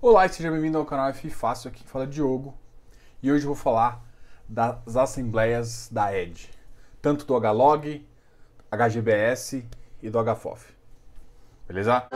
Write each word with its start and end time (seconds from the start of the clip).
Olá 0.00 0.26
e 0.26 0.28
seja 0.28 0.48
bem-vindo 0.48 0.78
ao 0.78 0.86
canal 0.86 1.08
F 1.08 1.28
Fácil, 1.28 1.70
aqui 1.70 1.82
fala 1.82 2.06
Diogo. 2.06 2.54
E 3.20 3.32
hoje 3.32 3.42
eu 3.42 3.48
vou 3.48 3.56
falar 3.56 4.00
das 4.48 4.96
assembleias 4.96 5.88
da 5.90 6.16
ED, 6.16 6.48
tanto 7.02 7.24
do 7.24 7.34
HLog, 7.34 8.06
HGBS 8.70 9.64
e 10.00 10.08
do 10.08 10.22
HFOF. 10.22 10.72
Beleza? 11.66 12.06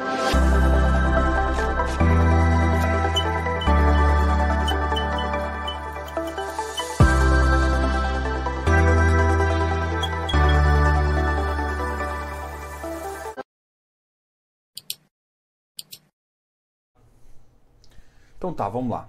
Então 18.43 18.53
tá, 18.53 18.69
vamos 18.69 18.91
lá. 18.91 19.09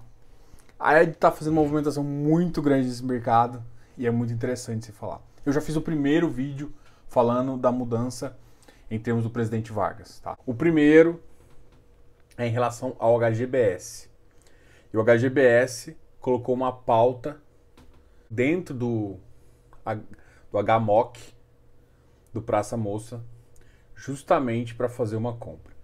A 0.78 1.02
Ed 1.02 1.10
está 1.10 1.28
fazendo 1.28 1.54
uma 1.54 1.62
movimentação 1.62 2.04
muito 2.04 2.62
grande 2.62 2.86
nesse 2.86 3.04
mercado 3.04 3.60
e 3.98 4.06
é 4.06 4.10
muito 4.12 4.32
interessante 4.32 4.86
se 4.86 4.92
falar. 4.92 5.20
Eu 5.44 5.52
já 5.52 5.60
fiz 5.60 5.74
o 5.74 5.80
primeiro 5.80 6.30
vídeo 6.30 6.72
falando 7.08 7.56
da 7.56 7.72
mudança 7.72 8.38
em 8.88 8.96
termos 8.96 9.24
do 9.24 9.30
presidente 9.30 9.72
Vargas. 9.72 10.20
Tá? 10.20 10.38
O 10.46 10.54
primeiro 10.54 11.20
é 12.38 12.46
em 12.46 12.50
relação 12.52 12.94
ao 12.96 13.18
HGBS. 13.18 14.08
E 14.92 14.96
o 14.96 15.02
HGBS 15.02 15.96
colocou 16.20 16.54
uma 16.54 16.70
pauta 16.70 17.36
dentro 18.30 18.72
do, 18.72 19.16
do 20.52 20.62
HMOC, 20.62 21.18
do 22.32 22.40
Praça 22.40 22.76
Moça, 22.76 23.20
justamente 23.96 24.76
para 24.76 24.88
fazer 24.88 25.16
uma 25.16 25.32
compra. 25.32 25.74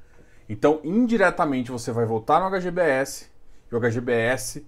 Então, 0.48 0.80
indiretamente, 0.84 1.73
você 1.73 1.91
vai 1.91 2.06
voltar 2.06 2.39
no 2.39 2.56
HGBS 2.56 3.30
e 3.70 3.74
o 3.74 3.80
HGBS, 3.80 4.66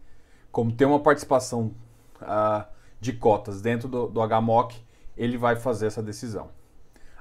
como 0.51 0.73
tem 0.73 0.87
uma 0.87 1.01
participação 1.01 1.75
uh, 2.21 2.65
de 3.01 3.13
cotas 3.13 3.61
dentro 3.61 3.89
do, 3.89 4.07
do 4.07 4.21
HMOC, 4.21 4.77
ele 5.17 5.37
vai 5.37 5.57
fazer 5.57 5.87
essa 5.87 6.03
decisão. 6.03 6.51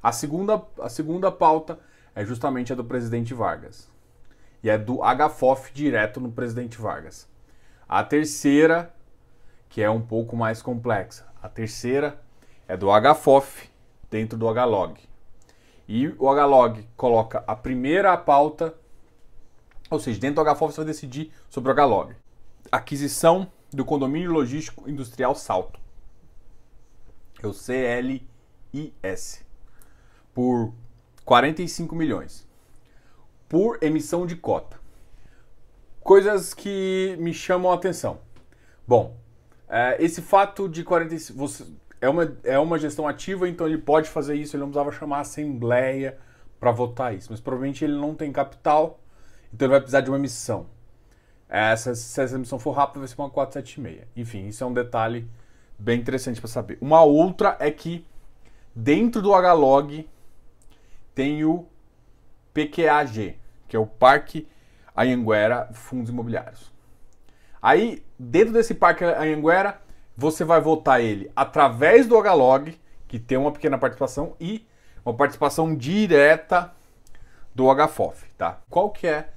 A 0.02 0.11
segunda, 0.11 0.61
a 0.80 0.89
segunda 0.89 1.31
pauta 1.31 1.80
é 2.16 2.25
justamente 2.25 2.73
a 2.73 2.75
do 2.75 2.83
presidente 2.83 3.33
Vargas. 3.33 3.89
E 4.64 4.69
é 4.69 4.78
do 4.78 5.00
HFOF 5.02 5.72
direto 5.73 6.19
no 6.19 6.31
presidente 6.31 6.80
Vargas. 6.80 7.28
A 7.88 8.03
terceira, 8.03 8.94
que 9.69 9.81
é 9.81 9.89
um 9.89 10.02
pouco 10.02 10.36
mais 10.36 10.61
complexa, 10.61 11.25
a 11.41 11.50
terceira 11.50 12.19
é 12.67 12.78
do 12.78 12.88
HFOF 12.88 13.69
dentro 14.09 14.38
do 14.38 14.47
HLog. 14.47 15.00
E 15.88 16.08
o 16.19 16.30
HLog 16.31 16.88
coloca 16.95 17.44
a 17.47 17.56
primeira 17.56 18.16
pauta 18.16 18.73
ou 19.92 20.00
seja, 20.00 20.20
dentro 20.20 20.44
do 20.44 20.56
HFOF 20.56 20.73
você 20.73 20.81
vai 20.81 20.86
decidir 20.86 21.31
sobre 21.50 21.72
o 21.72 21.75
HLog. 21.75 22.16
Aquisição 22.72 23.52
do 23.72 23.84
condomínio 23.84 24.31
logístico 24.31 24.89
industrial 24.89 25.36
Salto. 25.36 25.80
É 27.44 27.47
o 27.47 27.52
CLIS. 27.53 29.45
Por 30.34 30.73
45 31.25 31.94
milhões. 31.94 32.47
Por 33.50 33.78
emissão 33.84 34.25
de 34.25 34.38
cota. 34.38 34.80
Coisas 36.00 36.53
que 36.53 37.17
me 37.19 37.34
chamam 37.34 37.72
a 37.72 37.75
atenção. 37.75 38.19
Bom, 38.88 39.17
é, 39.67 39.97
esse 40.00 40.22
fato 40.22 40.69
de 40.69 40.86
45. 40.86 41.38
Você, 41.38 41.66
é, 42.00 42.08
uma, 42.08 42.38
é 42.44 42.58
uma 42.58 42.80
gestão 42.80 43.08
ativa, 43.08 43.47
então 43.47 43.67
ele 43.67 43.78
pode 43.78 44.09
fazer 44.09 44.36
isso, 44.36 44.56
ele 44.56 44.62
não 44.62 44.69
precisava 44.69 44.92
chamar 44.92 45.17
a 45.17 45.22
assembleia 45.22 46.17
para 46.59 46.72
votar 46.72 47.14
isso. 47.14 47.28
Mas 47.30 47.42
provavelmente 47.42 47.84
ele 47.84 47.94
não 47.94 48.16
tem 48.16 48.31
capital 48.31 49.00
então 49.53 49.66
ele 49.66 49.71
vai 49.71 49.80
precisar 49.80 50.02
de 50.02 50.09
uma 50.09 50.17
emissão. 50.17 50.67
Essa, 51.47 51.94
se 51.94 52.21
essa 52.21 52.35
emissão 52.35 52.57
for 52.57 52.71
rápida, 52.71 52.99
vai 52.99 53.07
ser 53.07 53.16
uma 53.17 53.30
476. 53.30 54.07
Enfim, 54.16 54.47
isso 54.47 54.63
é 54.63 54.67
um 54.67 54.73
detalhe 54.73 55.30
bem 55.77 55.99
interessante 55.99 56.39
para 56.39 56.49
saber. 56.49 56.77
Uma 56.80 57.03
outra 57.03 57.57
é 57.59 57.69
que 57.69 58.05
dentro 58.73 59.22
do 59.22 59.34
HLog 59.34 60.09
tem 61.13 61.44
o 61.44 61.66
PQAG, 62.53 63.38
que 63.67 63.75
é 63.75 63.79
o 63.79 63.85
Parque 63.85 64.47
Anhanguera 64.95 65.69
Fundos 65.73 66.09
Imobiliários. 66.09 66.72
Aí, 67.61 68.03
dentro 68.17 68.53
desse 68.53 68.73
Parque 68.73 69.03
Anhanguera, 69.03 69.81
você 70.16 70.44
vai 70.44 70.61
votar 70.61 71.01
ele 71.01 71.31
através 71.35 72.07
do 72.07 72.16
HLog, 72.16 72.79
que 73.07 73.19
tem 73.19 73.38
uma 73.38 73.51
pequena 73.51 73.78
participação, 73.78 74.35
e 74.40 74.66
uma 75.06 75.13
participação 75.13 75.75
direta 75.75 76.72
do 77.53 77.67
HFOF, 77.73 78.25
tá? 78.38 78.61
Qual 78.69 78.90
que 78.90 79.06
é 79.06 79.29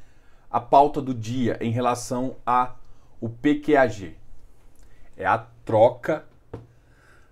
a 0.54 0.60
pauta 0.60 1.02
do 1.02 1.12
dia 1.12 1.58
em 1.60 1.72
relação 1.72 2.36
a 2.46 2.76
o 3.20 3.28
PQAG? 3.28 4.16
É 5.16 5.26
a 5.26 5.38
troca 5.64 6.24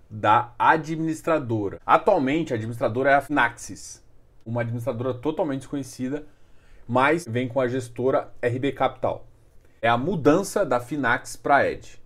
da 0.09 0.51
administradora. 0.59 1.79
Atualmente, 1.85 2.51
a 2.51 2.57
administradora 2.57 3.11
é 3.11 3.13
a 3.13 3.21
Finaxis, 3.21 4.03
uma 4.45 4.59
administradora 4.59 5.13
totalmente 5.13 5.59
desconhecida, 5.59 6.25
mas 6.85 7.25
vem 7.25 7.47
com 7.47 7.61
a 7.61 7.67
gestora 7.69 8.29
RB 8.43 8.73
Capital. 8.73 9.25
É 9.81 9.87
a 9.87 9.97
mudança 9.97 10.65
da 10.65 10.81
Finax 10.81 11.37
para 11.37 11.65
Ed. 11.65 12.01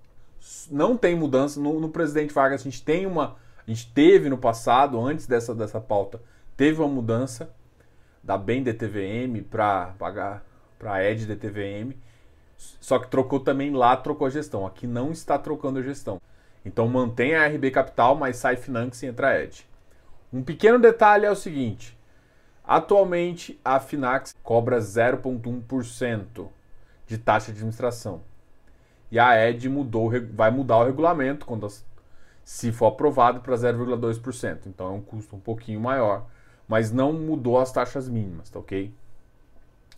Não 0.69 0.95
tem 0.95 1.16
mudança 1.16 1.59
no, 1.59 1.79
no, 1.79 1.89
presidente 1.89 2.31
Vargas. 2.31 2.61
A 2.61 2.63
gente 2.63 2.84
tem 2.84 3.07
uma, 3.07 3.38
a 3.66 3.72
gente 3.72 3.91
teve 3.91 4.29
no 4.29 4.38
passado, 4.38 5.03
antes 5.03 5.25
dessa 5.25 5.55
dessa 5.55 5.81
pauta, 5.81 6.22
teve 6.55 6.79
uma 6.79 6.88
mudança 6.88 7.51
da 8.22 8.38
BEM 8.38 8.61
DTVM 8.61 9.41
para 9.49 9.95
pagar 9.97 10.47
para 10.77 10.93
a 10.93 11.03
Ed 11.03 11.25
DTVM. 11.25 11.95
Só 12.57 12.99
que 12.99 13.07
trocou 13.07 13.39
também 13.39 13.71
lá, 13.71 13.95
trocou 13.95 14.27
a 14.27 14.29
gestão. 14.29 14.65
Aqui 14.65 14.88
não 14.88 15.11
está 15.11 15.38
trocando 15.38 15.79
a 15.79 15.83
gestão. 15.83 16.19
Então 16.65 16.88
mantém 16.88 17.35
a 17.35 17.47
RB 17.47 17.71
Capital, 17.71 18.15
mas 18.15 18.38
sai 18.38 18.55
Finax 18.55 19.01
e 19.03 19.07
entra 19.07 19.29
a 19.29 19.41
Ed. 19.41 19.67
Um 20.31 20.43
pequeno 20.43 20.79
detalhe 20.79 21.25
é 21.25 21.31
o 21.31 21.35
seguinte: 21.35 21.97
atualmente 22.63 23.59
a 23.63 23.79
Finax 23.79 24.35
cobra 24.43 24.79
0,1% 24.79 26.49
de 27.05 27.17
taxa 27.17 27.47
de 27.47 27.59
administração. 27.59 28.21
E 29.09 29.17
a 29.17 29.47
Ed 29.47 29.69
mudou, 29.69 30.11
vai 30.33 30.51
mudar 30.51 30.77
o 30.77 30.83
regulamento 30.83 31.45
quando 31.45 31.67
se 32.43 32.71
for 32.71 32.87
aprovado 32.87 33.39
para 33.39 33.55
0,2%. 33.55 34.67
Então 34.67 34.87
é 34.87 34.91
um 34.91 35.01
custo 35.01 35.35
um 35.35 35.39
pouquinho 35.39 35.79
maior, 35.79 36.27
mas 36.67 36.91
não 36.91 37.13
mudou 37.13 37.57
as 37.59 37.71
taxas 37.71 38.09
mínimas, 38.09 38.49
tá 38.49 38.59
ok? 38.59 38.93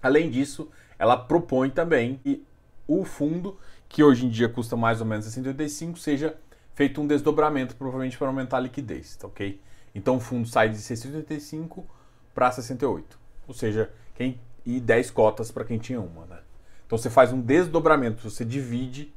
Além 0.01 0.29
disso, 0.29 0.69
ela 0.97 1.17
propõe 1.17 1.69
também 1.69 2.17
que 2.23 2.45
o 2.87 3.03
fundo, 3.05 3.57
que 3.87 4.03
hoje 4.03 4.25
em 4.25 4.29
dia 4.29 4.49
custa 4.49 4.75
mais 4.75 4.99
ou 4.99 5.05
menos 5.05 5.25
685, 5.25 5.99
seja 5.99 6.37
feito 6.73 7.01
um 7.01 7.07
desdobramento, 7.07 7.75
provavelmente 7.75 8.17
para 8.17 8.27
aumentar 8.27 8.57
a 8.57 8.61
liquidez, 8.61 9.15
tá 9.15 9.27
ok? 9.27 9.59
Então 9.93 10.17
o 10.17 10.19
fundo 10.19 10.47
sai 10.47 10.69
de 10.69 10.77
685 10.77 11.85
para 12.33 12.51
68, 12.51 13.19
ou 13.47 13.53
seja, 13.53 13.91
quem 14.15 14.39
e 14.65 14.79
10 14.79 15.11
cotas 15.11 15.51
para 15.51 15.65
quem 15.65 15.77
tinha 15.77 15.99
uma, 15.99 16.25
né? 16.25 16.39
Então 16.85 16.97
você 16.97 17.09
faz 17.09 17.31
um 17.31 17.41
desdobramento, 17.41 18.29
você 18.29 18.43
divide 18.43 19.13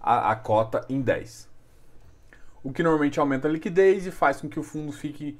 a, 0.00 0.30
a 0.30 0.36
cota 0.36 0.84
em 0.88 1.00
10. 1.00 1.48
O 2.62 2.72
que 2.72 2.82
normalmente 2.82 3.18
aumenta 3.18 3.48
a 3.48 3.50
liquidez 3.50 4.06
e 4.06 4.10
faz 4.10 4.40
com 4.40 4.48
que 4.48 4.58
o 4.58 4.62
fundo 4.62 4.92
fique 4.92 5.38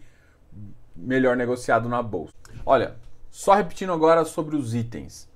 melhor 0.95 1.37
negociado 1.37 1.89
na 1.89 2.03
bolsa. 2.03 2.35
Olha, 2.65 2.97
só 3.31 3.55
repetindo 3.55 3.93
agora 3.93 4.25
sobre 4.25 4.57
os 4.57 4.75
itens. 4.75 5.29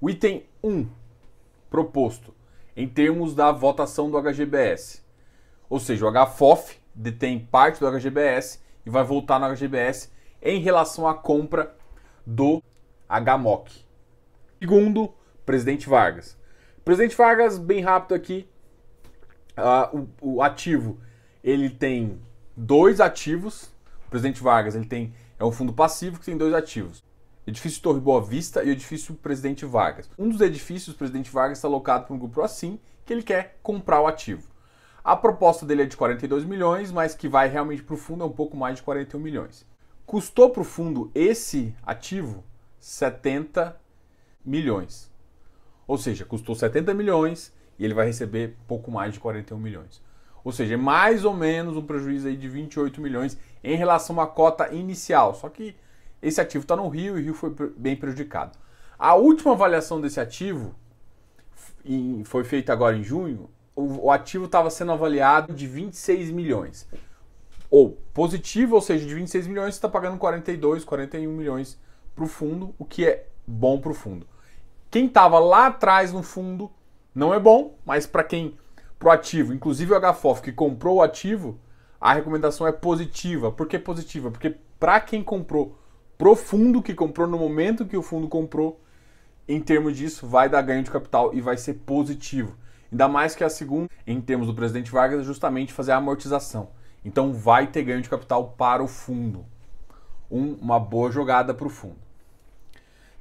O 0.00 0.08
item 0.08 0.46
1 0.62 0.88
proposto 1.68 2.34
em 2.76 2.88
termos 2.88 3.34
da 3.34 3.50
votação 3.50 4.10
do 4.10 4.18
HGBS. 4.18 5.02
Ou 5.68 5.80
seja, 5.80 6.06
o 6.06 6.10
HFOF 6.10 6.78
detém 6.94 7.38
parte 7.38 7.80
do 7.80 7.90
HGBS 7.90 8.60
e 8.86 8.90
vai 8.90 9.02
voltar 9.02 9.38
no 9.38 9.46
HGBS 9.54 10.10
em 10.40 10.60
relação 10.60 11.08
à 11.08 11.14
compra 11.14 11.74
do 12.24 12.62
HMOC. 13.08 13.84
Segundo, 14.60 15.12
presidente 15.44 15.88
Vargas. 15.88 16.38
Presidente 16.84 17.16
Vargas, 17.16 17.58
bem 17.58 17.80
rápido 17.80 18.14
aqui, 18.14 18.48
uh, 19.56 20.06
o, 20.20 20.34
o, 20.36 20.42
ativo 20.42 20.98
ele 21.42 21.70
tem 21.70 22.20
dois 22.56 23.00
ativos. 23.00 23.72
O 24.06 24.10
presidente 24.10 24.42
Vargas 24.42 24.74
ele 24.74 24.86
tem 24.86 25.14
é 25.38 25.44
um 25.44 25.52
fundo 25.52 25.72
passivo 25.72 26.18
que 26.18 26.26
tem 26.26 26.36
dois 26.36 26.54
ativos 26.54 27.02
edifício 27.46 27.82
Torre 27.82 28.00
Boa 28.00 28.20
Vista 28.20 28.62
e 28.62 28.68
o 28.68 28.72
edifício 28.72 29.14
Presidente 29.14 29.64
Vargas. 29.64 30.10
Um 30.18 30.28
dos 30.28 30.40
edifícios, 30.40 30.96
Presidente 30.96 31.30
Vargas, 31.30 31.58
está 31.58 31.68
alocado 31.68 32.06
para 32.06 32.14
um 32.14 32.18
grupo 32.18 32.40
assim, 32.42 32.78
que 33.04 33.12
ele 33.12 33.22
quer 33.22 33.58
comprar 33.62 34.00
o 34.00 34.06
ativo. 34.06 34.48
A 35.04 35.16
proposta 35.16 35.66
dele 35.66 35.82
é 35.82 35.86
de 35.86 35.96
42 35.96 36.44
milhões, 36.44 36.92
mas 36.92 37.14
que 37.14 37.28
vai 37.28 37.48
realmente 37.48 37.82
para 37.82 37.94
o 37.94 37.98
fundo 37.98 38.22
é 38.22 38.26
um 38.26 38.32
pouco 38.32 38.56
mais 38.56 38.76
de 38.76 38.82
41 38.82 39.18
milhões. 39.18 39.66
Custou 40.06 40.50
para 40.50 40.62
o 40.62 40.64
fundo 40.64 41.10
esse 41.14 41.74
ativo 41.82 42.44
70 42.78 43.76
milhões. 44.44 45.10
Ou 45.86 45.98
seja, 45.98 46.24
custou 46.24 46.54
70 46.54 46.94
milhões 46.94 47.52
e 47.78 47.84
ele 47.84 47.94
vai 47.94 48.06
receber 48.06 48.56
pouco 48.68 48.90
mais 48.90 49.14
de 49.14 49.20
41 49.20 49.58
milhões. 49.58 50.00
Ou 50.44 50.52
seja, 50.52 50.74
é 50.74 50.76
mais 50.76 51.24
ou 51.24 51.34
menos 51.34 51.76
um 51.76 51.82
prejuízo 51.82 52.28
aí 52.28 52.36
de 52.36 52.48
28 52.48 53.00
milhões 53.00 53.38
em 53.62 53.76
relação 53.76 54.20
à 54.20 54.26
cota 54.26 54.72
inicial. 54.72 55.34
Só 55.34 55.48
que 55.48 55.74
esse 56.22 56.40
ativo 56.40 56.62
está 56.62 56.76
no 56.76 56.88
Rio 56.88 57.18
e 57.18 57.20
o 57.20 57.24
Rio 57.24 57.34
foi 57.34 57.54
bem 57.76 57.96
prejudicado. 57.96 58.56
A 58.98 59.14
última 59.14 59.52
avaliação 59.52 60.00
desse 60.00 60.20
ativo 60.20 60.74
foi 62.24 62.44
feita 62.44 62.72
agora 62.72 62.96
em 62.96 63.02
junho, 63.02 63.50
o, 63.74 64.06
o 64.06 64.10
ativo 64.10 64.44
estava 64.44 64.70
sendo 64.70 64.92
avaliado 64.92 65.52
de 65.52 65.66
26 65.66 66.30
milhões. 66.30 66.88
Ou 67.68 67.98
positivo, 68.14 68.76
ou 68.76 68.80
seja, 68.80 69.04
de 69.06 69.14
26 69.14 69.46
milhões 69.46 69.74
você 69.74 69.78
está 69.78 69.88
pagando 69.88 70.18
42, 70.18 70.84
41 70.84 71.32
milhões 71.32 71.78
para 72.14 72.24
o 72.24 72.28
fundo, 72.28 72.74
o 72.78 72.84
que 72.84 73.06
é 73.06 73.26
bom 73.46 73.80
para 73.80 73.90
o 73.90 73.94
fundo. 73.94 74.26
Quem 74.90 75.06
estava 75.06 75.38
lá 75.38 75.68
atrás 75.68 76.12
no 76.12 76.22
fundo 76.22 76.70
não 77.14 77.32
é 77.32 77.40
bom, 77.40 77.76
mas 77.84 78.06
para 78.06 78.22
quem 78.22 78.56
pro 78.98 79.10
ativo, 79.10 79.52
inclusive 79.52 79.92
o 79.92 80.12
HFOF 80.12 80.42
que 80.42 80.52
comprou 80.52 80.96
o 80.96 81.02
ativo, 81.02 81.58
a 82.00 82.12
recomendação 82.12 82.66
é 82.66 82.72
positiva. 82.72 83.50
Por 83.50 83.66
que 83.66 83.78
positiva? 83.78 84.30
Porque 84.30 84.54
para 84.78 85.00
quem 85.00 85.22
comprou 85.24 85.78
pro 86.22 86.36
fundo 86.36 86.80
que 86.80 86.94
comprou 86.94 87.26
no 87.26 87.36
momento 87.36 87.84
que 87.84 87.96
o 87.96 88.02
fundo 88.02 88.28
comprou, 88.28 88.80
em 89.48 89.60
termos 89.60 89.96
disso, 89.96 90.24
vai 90.24 90.48
dar 90.48 90.62
ganho 90.62 90.84
de 90.84 90.90
capital 90.90 91.34
e 91.34 91.40
vai 91.40 91.56
ser 91.56 91.74
positivo. 91.84 92.56
Ainda 92.92 93.08
mais 93.08 93.34
que 93.34 93.42
a 93.42 93.50
segunda, 93.50 93.88
em 94.06 94.20
termos 94.20 94.46
do 94.46 94.54
presidente 94.54 94.92
Vargas, 94.92 95.22
é 95.22 95.24
justamente 95.24 95.72
fazer 95.72 95.90
a 95.90 95.96
amortização. 95.96 96.68
Então 97.04 97.32
vai 97.32 97.66
ter 97.66 97.82
ganho 97.82 98.00
de 98.00 98.08
capital 98.08 98.54
para 98.56 98.84
o 98.84 98.86
fundo. 98.86 99.44
Um, 100.30 100.52
uma 100.60 100.78
boa 100.78 101.10
jogada 101.10 101.52
para 101.52 101.66
o 101.66 101.70
fundo. 101.70 101.98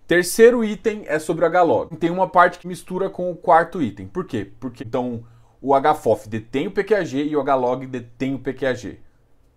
Terceiro 0.06 0.64
item 0.64 1.02
é 1.08 1.18
sobre 1.18 1.44
o 1.44 1.50
HLOG. 1.50 1.98
Tem 1.98 2.12
uma 2.12 2.30
parte 2.30 2.60
que 2.60 2.68
mistura 2.68 3.10
com 3.10 3.32
o 3.32 3.36
quarto 3.36 3.82
item. 3.82 4.06
Por 4.06 4.26
quê? 4.26 4.52
Porque 4.60 4.84
então 4.84 5.24
o 5.60 5.74
HFOF 5.74 6.30
detém 6.30 6.68
o 6.68 6.72
PQAG 6.72 7.18
e 7.18 7.36
o 7.36 7.42
HLOG 7.42 7.88
detém 7.88 8.36
o 8.36 8.40
PQAG. 8.40 9.00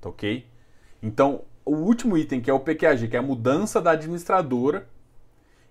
Tá 0.01 0.09
ok? 0.09 0.47
Então, 1.03 1.43
o 1.65 1.75
último 1.75 2.17
item, 2.17 2.41
que 2.41 2.51
é 2.51 2.55
o 2.55 2.61
PQAG, 2.61 3.09
que 3.09 3.17
é 3.17 3.19
a 3.19 3.23
mudança 3.23 3.81
da 3.81 3.93
administradora 3.93 4.89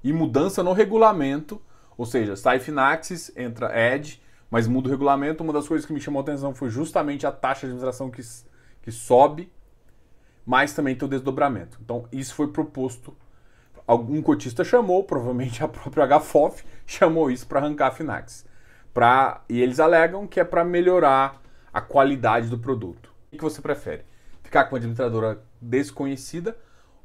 e 0.04 0.12
mudança 0.12 0.64
no 0.64 0.74
regulamento, 0.74 1.62
ou 1.98 2.06
seja, 2.06 2.36
sai 2.36 2.60
Finaxis, 2.60 3.32
entra 3.36 3.72
Ed, 3.78 4.22
mas 4.50 4.68
muda 4.68 4.88
o 4.88 4.92
regulamento. 4.92 5.44
Uma 5.44 5.54
das 5.54 5.68
coisas 5.68 5.86
que 5.86 5.94
me 5.94 6.02
chamou 6.02 6.20
a 6.20 6.24
atenção 6.24 6.54
foi 6.54 6.70
justamente 6.70 7.26
a 7.26 7.32
taxa 7.32 7.62
de 7.62 7.68
administração 7.68 8.10
que, 8.10 8.22
que 8.82 8.92
sobe, 8.92 9.52
mas 10.46 10.74
também 10.74 10.96
tem 10.96 11.06
o 11.06 11.10
desdobramento. 11.10 11.78
Então, 11.82 12.06
isso 12.12 12.34
foi 12.34 12.48
proposto 12.48 13.16
algum 13.88 14.22
cotista 14.22 14.64
chamou, 14.64 15.04
provavelmente 15.04 15.64
a 15.64 15.68
própria 15.68 16.20
HFOF 16.20 16.64
chamou 16.86 17.30
isso 17.30 17.48
para 17.48 17.60
arrancar 17.60 17.88
a 17.88 17.92
Finax. 17.92 18.46
Pra, 18.94 19.42
e 19.50 19.62
eles 19.62 19.80
alegam 19.80 20.28
que 20.28 20.40
é 20.40 20.44
para 20.44 20.64
melhorar 20.64 21.42
a 21.74 21.82
qualidade 21.82 22.48
do 22.48 22.58
produto. 22.58 23.12
O 23.32 23.38
que 23.38 23.44
você 23.44 23.62
prefere? 23.62 24.06
Ficar 24.44 24.66
com 24.66 24.76
uma 24.76 24.78
administradora 24.78 25.42
desconhecida 25.64 26.58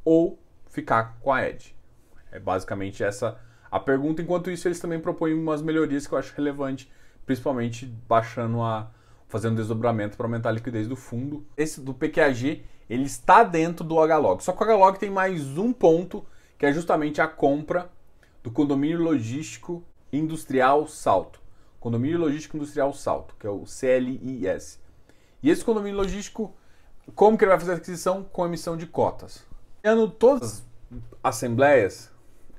ou 0.04 0.38
ficar 0.68 1.18
com 1.20 1.32
a 1.32 1.46
Edge? 1.46 1.74
É 2.30 2.38
basicamente 2.38 3.02
essa 3.02 3.38
a 3.70 3.78
pergunta. 3.78 4.22
Enquanto 4.22 4.50
isso, 4.50 4.68
eles 4.68 4.80
também 4.80 5.00
propõem 5.00 5.34
umas 5.34 5.62
melhorias 5.62 6.06
que 6.06 6.12
eu 6.12 6.18
acho 6.18 6.34
relevante, 6.36 6.90
principalmente 7.24 7.86
baixando 8.08 8.60
a. 8.62 8.90
fazendo 9.28 9.56
desdobramento 9.56 10.16
para 10.16 10.26
aumentar 10.26 10.50
a 10.50 10.52
liquidez 10.52 10.88
do 10.88 10.96
fundo. 10.96 11.46
Esse 11.56 11.80
do 11.80 11.94
PQAG, 11.94 12.64
ele 12.88 13.04
está 13.04 13.42
dentro 13.44 13.84
do 13.84 13.96
HLOG. 13.96 14.42
Só 14.42 14.52
que 14.52 14.62
o 14.62 14.66
HLOG 14.66 14.98
tem 14.98 15.10
mais 15.10 15.56
um 15.56 15.72
ponto 15.72 16.24
que 16.58 16.66
é 16.66 16.72
justamente 16.72 17.20
a 17.20 17.28
compra 17.28 17.90
do 18.42 18.50
condomínio 18.50 19.00
logístico 19.00 19.84
industrial 20.12 20.86
Salto. 20.86 21.40
Condomínio 21.78 22.18
Logístico 22.18 22.56
Industrial 22.56 22.92
Salto, 22.92 23.36
que 23.38 23.46
é 23.46 23.50
o 23.50 23.62
CLIS. 23.64 24.80
E 25.42 25.48
esse 25.48 25.64
condomínio 25.64 25.96
logístico, 25.96 26.56
como 27.14 27.36
que 27.36 27.44
ele 27.44 27.50
vai 27.50 27.58
fazer 27.58 27.72
a 27.72 27.76
aquisição? 27.76 28.24
Com 28.24 28.46
emissão 28.46 28.76
de 28.76 28.86
cotas. 28.86 29.44
Ano 29.82 30.10
todas 30.10 30.42
as 30.42 30.64
assembleias, 31.22 32.10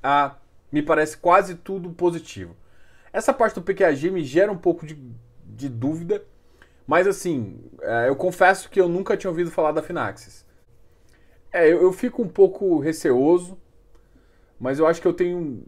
a, 0.02 0.36
me 0.70 0.82
parece 0.82 1.16
quase 1.16 1.54
tudo 1.54 1.90
positivo. 1.90 2.56
Essa 3.12 3.32
parte 3.32 3.54
do 3.54 3.62
PQAG 3.62 4.10
me 4.10 4.24
gera 4.24 4.50
um 4.50 4.58
pouco 4.58 4.86
de, 4.86 4.98
de 5.44 5.68
dúvida, 5.68 6.24
mas 6.86 7.06
assim, 7.06 7.60
é, 7.82 8.08
eu 8.08 8.16
confesso 8.16 8.70
que 8.70 8.80
eu 8.80 8.88
nunca 8.88 9.16
tinha 9.16 9.30
ouvido 9.30 9.50
falar 9.50 9.72
da 9.72 9.82
Finaxis. 9.82 10.46
É, 11.52 11.66
eu, 11.66 11.82
eu 11.82 11.92
fico 11.92 12.22
um 12.22 12.28
pouco 12.28 12.78
receoso 12.78 13.58
mas 14.60 14.78
eu 14.78 14.86
acho 14.86 15.00
que 15.00 15.08
eu 15.08 15.14
tenho 15.14 15.64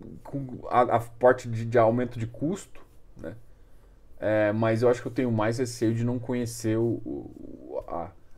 a, 0.68 0.82
a 0.82 1.00
parte 1.00 1.48
de, 1.48 1.64
de, 1.64 1.78
aumento 1.78 2.18
de 2.18 2.26
custo, 2.26 2.84
né? 3.16 3.34
É, 4.20 4.52
mas 4.52 4.82
eu 4.82 4.88
acho 4.90 5.00
que 5.00 5.08
eu 5.08 5.12
tenho 5.12 5.32
mais 5.32 5.58
receio 5.58 5.94
de 5.94 6.04
não 6.04 6.18
conhecer 6.18 6.76
o, 6.76 7.00
o, 7.04 7.81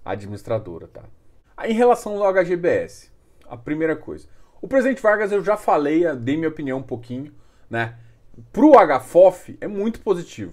administradora, 0.04 0.88
tá? 0.88 1.02
Aí, 1.56 1.72
em 1.72 1.74
relação 1.74 2.22
ao 2.22 2.32
HGBS, 2.32 3.10
a 3.48 3.56
primeira 3.56 3.96
coisa. 3.96 4.28
O 4.60 4.68
presidente 4.68 5.02
Vargas 5.02 5.30
eu 5.30 5.44
já 5.44 5.56
falei, 5.56 6.04
dei 6.16 6.36
minha 6.36 6.48
opinião 6.48 6.78
um 6.78 6.82
pouquinho, 6.82 7.32
né? 7.70 7.96
Pro 8.52 8.72
HFOF 8.72 9.56
é 9.60 9.68
muito 9.68 10.00
positivo. 10.00 10.52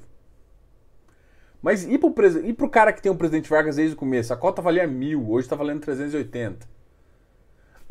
Mas 1.62 1.84
e 1.86 1.98
pro, 1.98 2.14
e 2.44 2.54
pro 2.54 2.70
cara 2.70 2.92
que 2.92 3.02
tem 3.02 3.12
o 3.12 3.16
presidente 3.16 3.50
Vargas 3.50 3.76
desde 3.76 3.96
o 3.96 3.98
começo? 3.98 4.34
A 4.34 4.38
cota 4.38 4.62
valia 4.62 4.88
mil, 4.88 5.30
hoje 5.30 5.46
está 5.46 5.56
valendo 5.56 5.82
380 5.82 6.72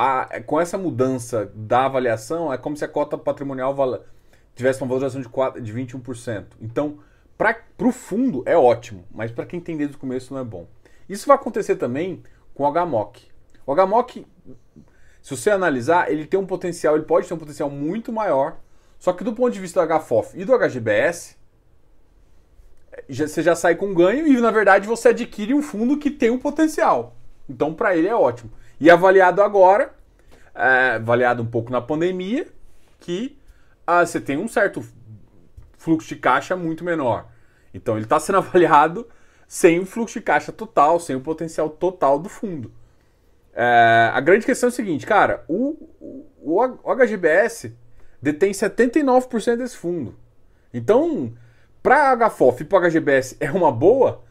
a, 0.03 0.41
com 0.41 0.59
essa 0.59 0.79
mudança 0.79 1.53
da 1.55 1.85
avaliação, 1.85 2.51
é 2.51 2.57
como 2.57 2.75
se 2.75 2.83
a 2.83 2.89
cota 2.89 3.19
patrimonial 3.19 3.75
vala, 3.75 4.07
tivesse 4.55 4.81
uma 4.81 4.89
valorização 4.89 5.21
de, 5.21 5.29
4, 5.29 5.61
de 5.61 5.75
21%. 5.75 6.47
Então, 6.59 7.01
para 7.37 7.55
o 7.83 7.93
fundo 7.93 8.43
é 8.47 8.57
ótimo, 8.57 9.05
mas 9.11 9.31
para 9.31 9.45
quem 9.45 9.61
tem 9.61 9.77
desde 9.77 9.97
o 9.97 9.99
começo 9.99 10.33
não 10.33 10.41
é 10.41 10.45
bom. 10.45 10.67
Isso 11.11 11.27
vai 11.27 11.35
acontecer 11.35 11.75
também 11.75 12.23
com 12.55 12.63
o 12.63 12.73
HMOC. 12.73 13.29
O 13.67 13.75
HMOC, 13.75 14.25
se 15.21 15.37
você 15.37 15.51
analisar, 15.51 16.09
ele 16.09 16.25
tem 16.25 16.39
um 16.39 16.47
potencial, 16.47 16.95
ele 16.95 17.05
pode 17.05 17.27
ter 17.27 17.35
um 17.35 17.39
potencial 17.39 17.69
muito 17.69 18.13
maior, 18.13 18.59
só 18.97 19.13
que 19.13 19.25
do 19.25 19.33
ponto 19.33 19.53
de 19.53 19.59
vista 19.59 19.85
do 19.85 19.99
HFOF 19.99 20.39
e 20.39 20.45
do 20.45 20.57
HGBS, 20.57 21.37
você 23.09 23.43
já 23.43 23.57
sai 23.57 23.75
com 23.75 23.93
ganho 23.93 24.25
e 24.25 24.41
na 24.41 24.53
verdade 24.53 24.87
você 24.87 25.09
adquire 25.09 25.53
um 25.53 25.63
fundo 25.63 25.99
que 25.99 26.13
tem 26.13 26.31
um 26.31 26.39
potencial. 26.39 27.17
Então 27.49 27.75
para 27.75 27.97
ele 27.97 28.07
é 28.07 28.15
ótimo. 28.15 28.53
E 28.79 28.89
avaliado 28.89 29.43
agora, 29.43 29.93
é, 30.55 30.93
avaliado 30.95 31.43
um 31.43 31.47
pouco 31.47 31.73
na 31.73 31.81
pandemia, 31.81 32.47
que 33.01 33.37
ah, 33.85 34.07
você 34.07 34.21
tem 34.21 34.37
um 34.37 34.47
certo 34.47 34.85
fluxo 35.77 36.09
de 36.09 36.17
caixa 36.17 36.55
muito 36.55 36.85
menor. 36.85 37.27
Então 37.75 37.97
ele 37.97 38.05
está 38.05 38.21
sendo 38.21 38.39
avaliado 38.39 39.09
sem 39.51 39.81
o 39.81 39.85
fluxo 39.85 40.21
de 40.21 40.25
caixa 40.25 40.53
total, 40.53 41.01
sem 41.01 41.17
o 41.17 41.21
potencial 41.21 41.69
total 41.69 42.21
do 42.21 42.29
fundo. 42.29 42.71
É, 43.53 44.09
a 44.15 44.21
grande 44.21 44.47
questão 44.47 44.69
é 44.69 44.71
o 44.71 44.73
seguinte, 44.73 45.05
cara, 45.05 45.45
o, 45.49 45.89
o, 46.41 46.61
o 46.85 46.95
HGBS 46.95 47.77
detém 48.23 48.53
79% 48.53 49.57
desse 49.57 49.77
fundo. 49.77 50.15
Então, 50.73 51.33
para 51.83 52.29
HFOF 52.29 52.63
e 52.63 52.65
para 52.65 52.89
HGBS 52.89 53.39
é 53.41 53.51
uma 53.51 53.73
boa, 53.73 54.23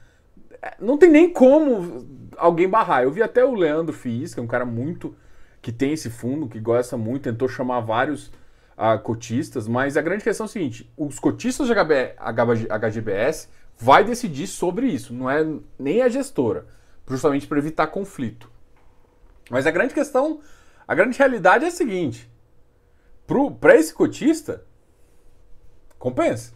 é, 0.61 0.75
não 0.79 0.97
tem 0.97 1.09
nem 1.09 1.29
como 1.33 2.07
alguém 2.37 2.69
barrar. 2.69 3.03
Eu 3.03 3.11
vi 3.11 3.21
até 3.21 3.43
o 3.43 3.55
Leandro 3.55 3.93
Fiz, 3.93 4.33
que 4.33 4.39
é 4.39 4.43
um 4.43 4.47
cara 4.47 4.63
muito. 4.63 5.13
que 5.61 5.73
tem 5.73 5.91
esse 5.91 6.09
fundo, 6.09 6.47
que 6.47 6.61
gosta 6.61 6.95
muito, 6.95 7.23
tentou 7.23 7.49
chamar 7.49 7.81
vários 7.81 8.27
uh, 8.77 8.97
cotistas, 9.03 9.67
mas 9.67 9.97
a 9.97 10.01
grande 10.01 10.23
questão 10.23 10.45
é 10.45 10.47
o 10.47 10.49
seguinte: 10.49 10.89
os 10.95 11.19
cotistas 11.19 11.67
de 11.67 11.73
HB, 11.73 12.15
HGBS 12.69 13.49
vai 13.79 14.03
decidir 14.03 14.45
sobre 14.45 14.87
isso, 14.87 15.13
não 15.13 15.29
é 15.29 15.47
nem 15.79 16.01
a 16.01 16.09
gestora, 16.09 16.67
justamente 17.07 17.47
para 17.47 17.57
evitar 17.57 17.87
conflito. 17.87 18.51
Mas 19.49 19.65
a 19.65 19.71
grande 19.71 19.93
questão, 19.93 20.41
a 20.85 20.93
grande 20.93 21.17
realidade 21.17 21.63
é 21.63 21.69
a 21.69 21.71
seguinte: 21.71 22.29
para 23.59 23.75
esse 23.75 23.93
cotista, 23.93 24.65
compensa. 25.97 26.53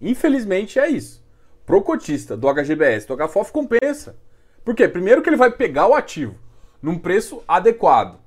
Infelizmente 0.00 0.78
é 0.78 0.88
isso. 0.88 1.26
Pro 1.66 1.82
cotista 1.82 2.36
do 2.36 2.48
HGBS, 2.48 3.06
do 3.06 3.16
HFOF, 3.16 3.50
compensa. 3.50 4.16
Por 4.64 4.74
quê? 4.74 4.86
Primeiro 4.86 5.22
que 5.22 5.28
ele 5.28 5.36
vai 5.36 5.50
pegar 5.50 5.88
o 5.88 5.94
ativo 5.94 6.36
num 6.80 6.98
preço 6.98 7.42
adequado, 7.48 8.20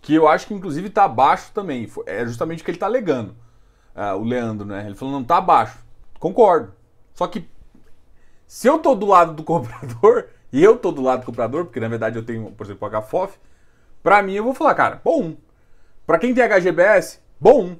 que 0.00 0.14
eu 0.14 0.28
acho 0.28 0.46
que 0.46 0.54
inclusive 0.54 0.88
está 0.88 1.04
abaixo 1.04 1.52
também. 1.54 1.90
É 2.04 2.26
justamente 2.26 2.60
o 2.60 2.64
que 2.64 2.70
ele 2.70 2.76
está 2.76 2.86
alegando, 2.86 3.34
uh, 3.94 4.16
o 4.16 4.24
Leandro, 4.24 4.66
né? 4.66 4.84
Ele 4.84 4.94
falou, 4.94 5.14
não, 5.14 5.22
está 5.22 5.38
abaixo. 5.38 5.78
Concordo. 6.18 6.74
Só 7.16 7.26
que 7.26 7.48
se 8.46 8.68
eu 8.68 8.78
tô 8.78 8.94
do 8.94 9.06
lado 9.06 9.32
do 9.32 9.42
comprador, 9.42 10.26
e 10.52 10.62
eu 10.62 10.76
tô 10.76 10.92
do 10.92 11.00
lado 11.00 11.20
do 11.20 11.26
comprador, 11.26 11.64
porque 11.64 11.80
na 11.80 11.88
verdade 11.88 12.18
eu 12.18 12.24
tenho, 12.24 12.52
por 12.52 12.64
exemplo, 12.64 12.86
o 12.86 13.00
HFOF, 13.00 13.38
para 14.02 14.22
mim 14.22 14.34
eu 14.34 14.44
vou 14.44 14.52
falar, 14.54 14.74
cara, 14.74 15.00
bom. 15.02 15.34
Para 16.06 16.18
quem 16.18 16.34
tem 16.34 16.44
HGBS, 16.44 17.18
bom. 17.40 17.76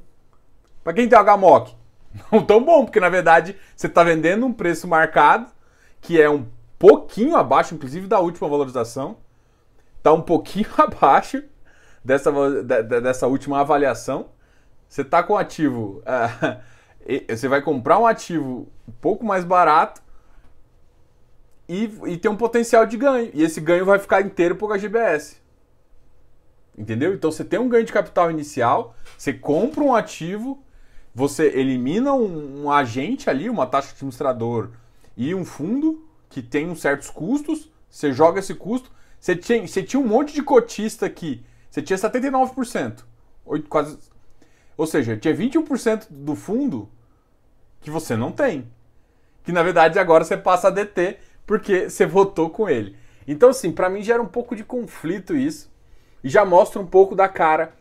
Para 0.82 0.94
quem 0.94 1.06
tem 1.06 1.18
HMOC, 1.18 1.76
não 2.32 2.44
tão 2.44 2.64
bom, 2.64 2.86
porque 2.86 2.98
na 2.98 3.10
verdade 3.10 3.54
você 3.76 3.86
está 3.86 4.02
vendendo 4.02 4.46
um 4.46 4.52
preço 4.52 4.88
marcado, 4.88 5.52
que 6.00 6.20
é 6.20 6.30
um 6.30 6.46
pouquinho 6.78 7.36
abaixo, 7.36 7.74
inclusive, 7.74 8.06
da 8.06 8.18
última 8.18 8.48
valorização. 8.48 9.18
Está 9.98 10.14
um 10.14 10.22
pouquinho 10.22 10.68
abaixo 10.78 11.44
dessa, 12.02 12.32
dessa 12.62 13.26
última 13.26 13.60
avaliação. 13.60 14.30
Você 14.88 15.02
está 15.02 15.22
com 15.22 15.36
ativo. 15.36 16.02
Uh, 16.06 16.75
você 17.28 17.48
vai 17.48 17.62
comprar 17.62 17.98
um 17.98 18.06
ativo 18.06 18.68
um 18.88 18.92
pouco 19.00 19.24
mais 19.24 19.44
barato 19.44 20.02
e, 21.68 21.84
e 22.06 22.16
tem 22.16 22.30
um 22.30 22.36
potencial 22.36 22.86
de 22.86 22.96
ganho. 22.96 23.30
E 23.32 23.42
esse 23.42 23.60
ganho 23.60 23.84
vai 23.84 23.98
ficar 23.98 24.20
inteiro 24.22 24.56
para 24.56 24.66
o 24.66 24.78
HGBS. 24.78 25.40
Entendeu? 26.76 27.14
Então 27.14 27.30
você 27.30 27.44
tem 27.44 27.58
um 27.58 27.68
ganho 27.68 27.84
de 27.84 27.92
capital 27.92 28.30
inicial, 28.30 28.94
você 29.16 29.32
compra 29.32 29.82
um 29.82 29.94
ativo 29.94 30.62
você 31.16 31.46
elimina 31.46 32.12
um, 32.12 32.64
um 32.64 32.70
agente 32.70 33.30
ali, 33.30 33.48
uma 33.48 33.66
taxa 33.66 33.92
administrador 33.92 34.72
e 35.16 35.34
um 35.34 35.46
fundo 35.46 36.06
que 36.28 36.42
tem 36.42 36.68
uns 36.68 36.82
certos 36.82 37.08
custos, 37.08 37.72
você 37.88 38.12
joga 38.12 38.40
esse 38.40 38.54
custo, 38.54 38.90
você 39.18 39.34
tinha, 39.34 39.66
você 39.66 39.82
tinha 39.82 39.98
um 39.98 40.06
monte 40.06 40.34
de 40.34 40.42
cotista 40.42 41.06
aqui, 41.06 41.42
você 41.70 41.80
tinha 41.80 41.98
79%, 41.98 43.02
quase, 43.66 43.96
ou 44.76 44.86
seja, 44.86 45.16
tinha 45.16 45.34
21% 45.34 46.08
do 46.10 46.36
fundo 46.36 46.86
que 47.80 47.90
você 47.90 48.16
não 48.16 48.32
tem. 48.32 48.70
Que 49.42 49.52
na 49.52 49.62
verdade 49.62 49.98
agora 49.98 50.24
você 50.24 50.36
passa 50.36 50.68
a 50.68 50.70
DT 50.70 51.18
porque 51.46 51.88
você 51.88 52.04
votou 52.06 52.50
com 52.50 52.68
ele. 52.68 52.96
Então, 53.28 53.50
assim, 53.50 53.72
para 53.72 53.88
mim 53.88 54.02
gera 54.02 54.22
um 54.22 54.26
pouco 54.26 54.54
de 54.54 54.64
conflito 54.64 55.36
isso 55.36 55.70
e 56.22 56.28
já 56.28 56.44
mostra 56.44 56.80
um 56.80 56.86
pouco 56.86 57.14
da 57.14 57.28
cara 57.28 57.72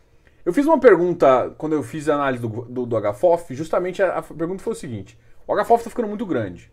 eu 0.46 0.52
fiz 0.52 0.64
uma 0.64 0.78
pergunta 0.78 1.52
quando 1.58 1.72
eu 1.72 1.82
fiz 1.82 2.08
a 2.08 2.14
análise 2.14 2.40
do, 2.40 2.62
do, 2.66 2.86
do 2.86 3.12
HFOF, 3.12 3.52
justamente 3.52 4.00
a, 4.00 4.18
a, 4.18 4.22
pergunta 4.22 4.62
foi 4.62 4.74
o 4.74 4.76
seguinte: 4.76 5.18
o 5.44 5.52
HFOF 5.52 5.80
está 5.80 5.90
ficando 5.90 6.06
muito 6.06 6.24
grande. 6.24 6.70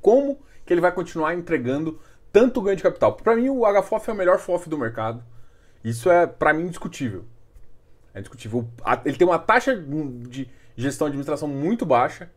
Como 0.00 0.36
que 0.64 0.74
ele 0.74 0.80
vai 0.80 0.90
continuar 0.90 1.34
entregando 1.34 2.00
tanto 2.32 2.60
ganho 2.60 2.76
de 2.76 2.82
capital? 2.82 3.14
Para 3.14 3.36
mim, 3.36 3.48
o 3.48 3.62
HFOF 3.80 4.10
é 4.10 4.12
o 4.12 4.16
melhor 4.16 4.40
FOF 4.40 4.68
do 4.68 4.76
mercado. 4.76 5.22
Isso 5.84 6.10
é, 6.10 6.26
para 6.26 6.52
mim, 6.52 6.64
indiscutível. 6.64 7.24
É 8.12 8.18
indiscutível. 8.18 8.68
Ele 9.04 9.16
tem 9.16 9.26
uma 9.26 9.38
taxa 9.38 9.76
de 9.76 10.50
gestão 10.76 11.06
de 11.06 11.10
administração 11.10 11.48
muito 11.48 11.84
baixa 11.86 12.30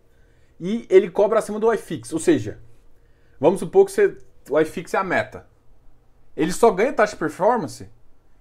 e 0.60 0.86
ele 0.90 1.10
cobra 1.10 1.40
acima 1.40 1.60
do 1.60 1.72
iFix. 1.74 2.12
Ou 2.14 2.20
seja, 2.20 2.60
vamos 3.40 3.60
supor 3.60 3.86
que 3.86 3.92
você, 3.92 4.18
o 4.50 4.60
iFix 4.60 4.94
é 4.94 4.98
a 4.98 5.04
meta. 5.04 5.48
Ele 6.36 6.52
só 6.52 6.72
ganha 6.72 6.94
taxa 6.94 7.14
de 7.14 7.20
performance 7.20 7.90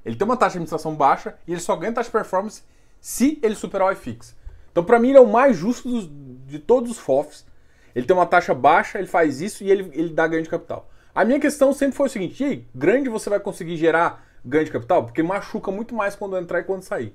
ele 0.09 0.17
tem 0.17 0.25
uma 0.25 0.39
taxa 0.39 0.53
de 0.53 0.59
administração 0.59 0.95
baixa 0.95 1.37
e 1.47 1.53
ele 1.53 1.61
só 1.61 1.77
ganha 1.77 1.93
taxa 1.93 2.09
de 2.09 2.13
performance 2.13 2.63
se 2.99 3.39
ele 3.43 3.55
superar 3.55 3.89
o 3.89 3.93
iFix. 3.93 4.35
Então, 4.73 4.83
para 4.83 4.99
mim, 4.99 5.11
ele 5.11 5.19
é 5.19 5.21
o 5.21 5.27
mais 5.27 5.55
justo 5.55 5.87
dos, 5.87 6.11
de 6.47 6.59
todos 6.59 6.91
os 6.91 6.99
FOFs. 6.99 7.47
Ele 7.95 8.07
tem 8.07 8.17
uma 8.17 8.25
taxa 8.25 8.55
baixa, 8.55 8.99
ele 8.99 9.07
faz 9.07 9.43
isso 9.43 9.63
e 9.63 9.71
ele, 9.71 9.91
ele 9.93 10.11
dá 10.15 10.27
ganho 10.27 10.43
de 10.43 10.49
capital. 10.49 10.89
A 11.15 11.27
minha 11.27 11.39
questão 11.39 11.75
sempre 11.75 11.95
foi 11.95 12.07
o 12.07 12.11
seguinte: 12.11 12.43
e 12.43 12.47
aí, 12.47 12.69
grande 12.75 13.11
você 13.11 13.29
vai 13.29 13.39
conseguir 13.39 13.77
gerar 13.77 14.25
ganho 14.43 14.65
de 14.65 14.71
capital? 14.71 15.05
Porque 15.05 15.23
machuca 15.23 15.71
muito 15.71 15.95
mais 15.95 16.17
quando 16.17 16.39
entrar 16.39 16.61
e 16.61 16.65
quando 16.65 16.83
sair. 16.83 17.15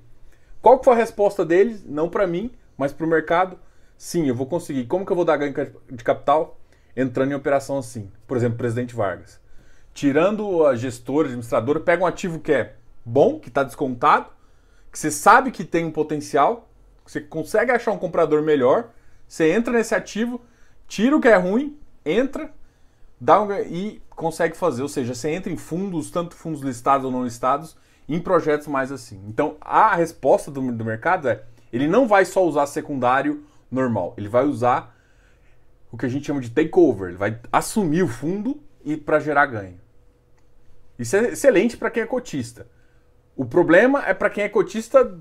Qual 0.62 0.78
que 0.78 0.84
foi 0.84 0.94
a 0.94 0.98
resposta 0.98 1.44
deles? 1.44 1.84
Não 1.84 2.08
para 2.08 2.28
mim, 2.28 2.52
mas 2.76 2.92
para 2.92 3.06
o 3.06 3.08
mercado. 3.08 3.58
Sim, 3.96 4.26
eu 4.26 4.34
vou 4.34 4.46
conseguir. 4.46 4.86
Como 4.86 5.06
que 5.06 5.12
eu 5.12 5.16
vou 5.16 5.24
dar 5.24 5.36
ganho 5.36 5.54
de 5.90 6.04
capital? 6.04 6.58
Entrando 6.96 7.32
em 7.32 7.34
operação 7.34 7.78
assim. 7.78 8.10
Por 8.26 8.36
exemplo, 8.36 8.58
presidente 8.58 8.94
Vargas 8.94 9.42
tirando 9.94 10.66
a 10.66 10.74
gestora, 10.74 11.28
administradora, 11.28 11.78
pega 11.78 12.02
um 12.02 12.06
ativo 12.06 12.40
que 12.40 12.52
é 12.52 12.74
bom, 13.04 13.38
que 13.38 13.48
está 13.48 13.62
descontado, 13.62 14.28
que 14.90 14.98
você 14.98 15.10
sabe 15.10 15.52
que 15.52 15.64
tem 15.64 15.84
um 15.84 15.90
potencial, 15.90 16.68
que 17.04 17.12
você 17.12 17.20
consegue 17.20 17.70
achar 17.70 17.92
um 17.92 17.98
comprador 17.98 18.42
melhor, 18.42 18.90
você 19.26 19.52
entra 19.52 19.72
nesse 19.72 19.94
ativo, 19.94 20.40
tira 20.88 21.16
o 21.16 21.20
que 21.20 21.28
é 21.28 21.36
ruim, 21.36 21.78
entra 22.04 22.52
dá 23.20 23.40
um, 23.40 23.52
e 23.52 24.02
consegue 24.10 24.56
fazer. 24.56 24.82
Ou 24.82 24.88
seja, 24.88 25.14
você 25.14 25.30
entra 25.30 25.50
em 25.50 25.56
fundos, 25.56 26.10
tanto 26.10 26.34
fundos 26.34 26.60
listados 26.60 27.06
ou 27.06 27.12
não 27.12 27.24
listados, 27.24 27.76
em 28.08 28.20
projetos 28.20 28.66
mais 28.66 28.92
assim. 28.92 29.22
Então, 29.28 29.56
a 29.60 29.94
resposta 29.94 30.50
do, 30.50 30.60
do 30.72 30.84
mercado 30.84 31.28
é: 31.28 31.42
ele 31.74 31.88
não 31.88 32.06
vai 32.06 32.24
só 32.24 32.44
usar 32.44 32.66
secundário 32.66 33.44
normal, 33.70 34.14
ele 34.16 34.28
vai 34.28 34.44
usar 34.44 34.94
o 35.90 35.96
que 35.96 36.06
a 36.06 36.08
gente 36.08 36.26
chama 36.26 36.40
de 36.40 36.50
takeover. 36.50 37.08
Ele 37.08 37.16
vai 37.16 37.38
assumir 37.52 38.02
o 38.02 38.08
fundo 38.08 38.60
e 38.84 38.96
para 38.96 39.20
gerar 39.20 39.46
ganho. 39.46 39.80
Isso 40.98 41.16
é 41.16 41.28
excelente 41.28 41.76
para 41.76 41.90
quem 41.90 42.02
é 42.02 42.06
cotista. 42.06 42.66
O 43.36 43.44
problema 43.44 44.04
é 44.06 44.14
para 44.14 44.30
quem 44.30 44.44
é 44.44 44.48
cotista 44.48 45.18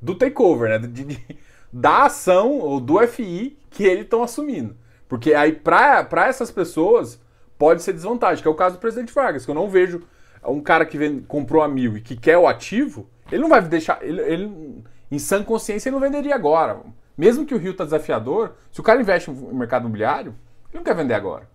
do 0.00 0.14
takeover, 0.14 0.68
né? 0.68 0.78
De, 0.86 1.04
de, 1.04 1.38
da 1.72 2.04
ação 2.04 2.58
ou 2.58 2.80
do 2.80 2.98
FI 3.06 3.58
que 3.70 3.84
eles 3.84 4.04
estão 4.04 4.22
assumindo. 4.22 4.76
Porque 5.08 5.34
aí, 5.34 5.52
para 5.52 6.26
essas 6.26 6.50
pessoas, 6.50 7.20
pode 7.58 7.82
ser 7.82 7.92
desvantagem, 7.92 8.42
que 8.42 8.48
é 8.48 8.50
o 8.50 8.54
caso 8.54 8.76
do 8.76 8.80
presidente 8.80 9.12
Vargas, 9.12 9.44
que 9.44 9.50
eu 9.50 9.54
não 9.54 9.68
vejo 9.68 10.02
um 10.46 10.60
cara 10.60 10.84
que 10.84 10.98
vem, 10.98 11.20
comprou 11.20 11.62
a 11.62 11.68
mil 11.68 11.96
e 11.96 12.00
que 12.00 12.16
quer 12.16 12.36
o 12.36 12.46
ativo, 12.46 13.08
ele 13.32 13.42
não 13.42 13.48
vai 13.48 13.62
deixar. 13.62 13.98
Ele, 14.02 14.20
ele, 14.20 14.84
em 15.14 15.18
sã 15.18 15.42
consciência, 15.42 15.88
ele 15.88 15.94
não 15.94 16.00
venderia 16.00 16.34
agora. 16.34 16.80
Mesmo 17.16 17.46
que 17.46 17.54
o 17.54 17.58
Rio 17.58 17.72
está 17.72 17.84
desafiador, 17.84 18.54
se 18.72 18.80
o 18.80 18.82
cara 18.82 19.00
investe 19.00 19.30
no 19.30 19.54
mercado 19.54 19.82
imobiliário, 19.82 20.34
ele 20.70 20.78
não 20.78 20.82
quer 20.82 20.94
vender 20.94 21.14
agora. 21.14 21.48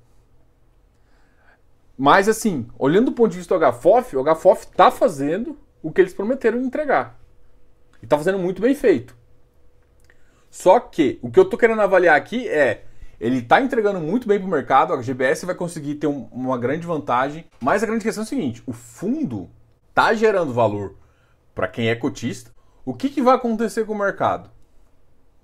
Mas 1.97 2.29
assim, 2.29 2.67
olhando 2.77 3.07
do 3.07 3.11
ponto 3.11 3.31
de 3.31 3.37
vista 3.37 3.59
do 3.59 3.71
HFOF, 3.71 4.15
o 4.15 4.23
HFOF 4.23 4.67
está 4.67 4.89
fazendo 4.89 5.59
o 5.83 5.91
que 5.91 5.99
eles 5.99 6.13
prometeram 6.13 6.59
entregar. 6.59 7.19
E 8.01 8.05
está 8.05 8.17
fazendo 8.17 8.39
muito 8.39 8.61
bem 8.61 8.73
feito. 8.73 9.17
Só 10.49 10.79
que 10.79 11.19
o 11.21 11.29
que 11.29 11.37
eu 11.37 11.43
estou 11.43 11.59
querendo 11.59 11.81
avaliar 11.81 12.15
aqui 12.15 12.47
é 12.47 12.85
ele 13.19 13.39
está 13.39 13.59
entregando 13.59 13.99
muito 13.99 14.27
bem 14.27 14.39
para 14.39 14.47
o 14.47 14.51
mercado, 14.51 14.93
a 14.93 15.01
GBS 15.01 15.45
vai 15.45 15.53
conseguir 15.53 15.95
ter 15.95 16.07
um, 16.07 16.29
uma 16.31 16.57
grande 16.57 16.87
vantagem, 16.87 17.45
mas 17.59 17.83
a 17.83 17.85
grande 17.85 18.03
questão 18.03 18.23
é 18.23 18.25
o 18.25 18.29
seguinte: 18.29 18.63
o 18.65 18.71
fundo 18.71 19.49
está 19.89 20.13
gerando 20.13 20.53
valor 20.53 20.95
para 21.53 21.67
quem 21.67 21.89
é 21.89 21.95
cotista. 21.95 22.51
O 22.89 22.93
que, 22.95 23.07
que 23.07 23.21
vai 23.21 23.35
acontecer 23.35 23.85
com 23.85 23.93
o 23.93 23.97
mercado? 23.99 24.49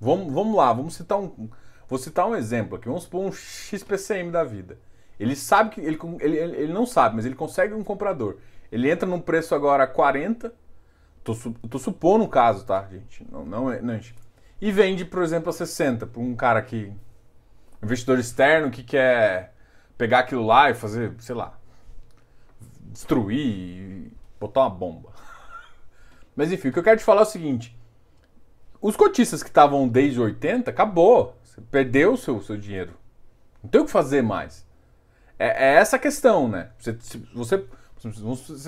Vamos, 0.02 0.34
vamos 0.34 0.58
lá, 0.58 0.74
vamos 0.74 0.96
citar 0.96 1.20
um. 1.20 1.48
Vou 1.88 2.00
citar 2.00 2.28
um 2.28 2.36
exemplo 2.36 2.76
aqui. 2.76 2.88
Vamos 2.88 3.04
supor 3.04 3.24
um 3.24 3.32
XPCM 3.32 4.32
da 4.32 4.44
vida. 4.44 4.80
Ele 5.20 5.36
sabe 5.36 5.70
que. 5.70 5.80
Ele, 5.80 5.96
ele, 6.22 6.38
ele 6.38 6.74
não 6.74 6.88
sabe, 6.88 7.16
mas 7.16 7.24
ele 7.24 7.36
consegue 7.36 7.76
um 7.76 7.84
comprador. 7.84 8.38
Ele 8.72 8.90
entra 8.90 9.08
num 9.08 9.20
preço 9.22 9.54
agora 9.54 9.86
40. 9.86 10.52
Tô, 11.24 11.36
tô 11.70 11.78
supondo 11.78 12.24
um 12.24 12.28
caso, 12.28 12.66
tá, 12.66 12.88
gente? 12.90 13.24
Não, 13.32 13.46
não, 13.46 13.72
é, 13.72 13.80
não. 13.80 14.00
E 14.60 14.72
vende, 14.72 15.06
por 15.06 15.22
exemplo, 15.22 15.52
a 15.52 15.54
60 15.54 16.08
para 16.08 16.22
um 16.24 16.36
cara 16.36 16.64
que. 16.64 16.92
Investidor 17.84 18.18
externo 18.18 18.72
que 18.72 18.82
quer 18.82 19.54
pegar 19.96 20.22
aquilo 20.22 20.44
lá 20.44 20.72
e 20.72 20.74
fazer, 20.74 21.14
sei 21.20 21.36
lá. 21.36 21.56
Destruir, 22.92 24.12
botar 24.40 24.62
uma 24.62 24.70
bomba. 24.72 25.14
Mas 26.36 26.52
enfim, 26.52 26.70
o 26.70 26.74
que 26.74 26.80
eu 26.80 26.84
quero 26.84 26.98
te 26.98 27.04
falar 27.04 27.22
é 27.22 27.24
o 27.24 27.28
seguinte: 27.28 27.78
os 28.82 28.96
cotistas 28.96 29.42
que 29.42 29.50
estavam 29.50 29.88
desde 29.88 30.20
80, 30.20 30.70
acabou. 30.70 31.38
Você 31.44 31.62
perdeu 31.62 32.14
o 32.14 32.18
seu, 32.18 32.42
seu 32.42 32.58
dinheiro. 32.58 32.94
Não 33.64 33.70
tem 33.70 33.82
o 33.82 33.86
que 33.86 33.92
fazer 33.92 34.22
mais. 34.22 34.66
É, 35.40 35.48
é 35.48 35.76
essa 35.76 35.96
a 35.96 36.00
questão, 36.00 36.48
né? 36.48 36.70
Você, 36.78 36.98
você, 37.34 37.66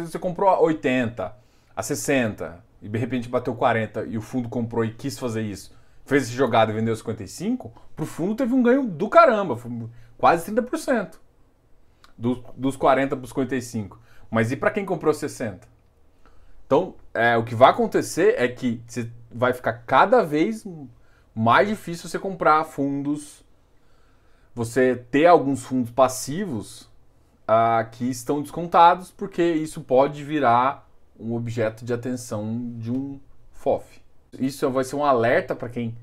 você 0.01 0.19
comprou 0.19 0.50
a 0.50 0.59
80, 0.59 1.36
a 1.75 1.83
60, 1.83 2.63
e 2.81 2.89
de 2.89 2.97
repente 2.97 3.29
bateu 3.29 3.55
40 3.55 4.05
e 4.05 4.17
o 4.17 4.21
fundo 4.21 4.50
comprou 4.50 4.83
e 4.83 4.93
quis 4.93 5.17
fazer 5.17 5.41
isso, 5.41 5.75
fez 6.05 6.24
esse 6.24 6.33
jogada 6.33 6.71
e 6.71 6.75
vendeu 6.75 6.95
55, 6.95 7.71
pro 7.95 8.05
fundo 8.05 8.36
teve 8.36 8.53
um 8.53 8.63
ganho 8.63 8.83
do 8.88 9.09
caramba, 9.09 9.57
quase 10.17 10.51
30%. 10.51 11.15
Do, 12.17 12.43
dos 12.55 12.75
40 12.75 13.15
para 13.15 13.24
os 13.24 13.29
55. 13.29 14.00
Mas 14.31 14.51
e 14.51 14.55
para 14.55 14.71
quem 14.71 14.83
comprou 14.83 15.13
60? 15.13 15.67
Então, 16.67 16.93
é, 17.13 17.36
o 17.36 17.43
que 17.43 17.55
vai 17.55 17.71
acontecer 17.71 18.36
é 18.38 18.47
que 18.47 18.79
você 18.86 19.09
vai 19.31 19.53
ficar 19.53 19.74
cada 19.74 20.21
vez 20.24 20.63
mais 21.33 21.67
difícil 21.67 22.07
você 22.07 22.19
comprar 22.19 22.63
fundos 22.65 23.43
você 24.57 24.95
ter 24.95 25.27
alguns 25.27 25.63
fundos 25.63 25.91
passivos 25.91 26.81
uh, 27.43 27.88
que 27.91 28.09
estão 28.09 28.41
descontados, 28.41 29.12
porque 29.12 29.43
isso 29.43 29.81
pode 29.81 30.24
virar 30.24 30.89
um 31.19 31.36
objeto 31.36 31.86
de 31.86 31.93
atenção 31.93 32.74
de 32.75 32.91
um 32.91 33.19
FOF. 33.51 34.01
Isso 34.33 34.67
vai 34.71 34.83
ser 34.83 34.95
um 34.95 35.05
alerta 35.05 35.55
para 35.55 35.69
quem 35.69 35.95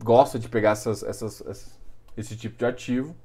gosta 0.00 0.38
de 0.38 0.48
pegar 0.48 0.70
essas, 0.70 1.02
essas, 1.02 1.40
essas, 1.40 1.80
esse 2.16 2.36
tipo 2.36 2.56
de 2.56 2.64
ativo, 2.64 3.16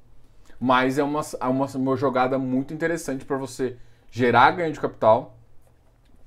mas 0.58 0.98
é 0.98 1.04
uma, 1.04 1.20
é 1.40 1.46
uma, 1.46 1.66
uma 1.66 1.96
jogada 1.96 2.36
muito 2.36 2.74
interessante 2.74 3.24
para 3.24 3.36
você 3.36 3.76
gerar 4.10 4.50
ganho 4.50 4.72
de 4.72 4.80
capital 4.80 5.38